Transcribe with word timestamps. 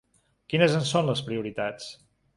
Quines 0.53 0.77
en 0.79 0.87
són 0.93 1.11
les 1.11 1.23
prioritats? 1.29 1.91